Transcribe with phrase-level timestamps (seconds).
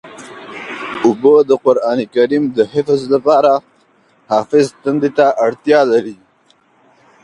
[1.05, 3.53] اوبه د قرآن کریم د حفظ لپاره
[4.31, 6.15] حافظ تندې ته اړتیا لري.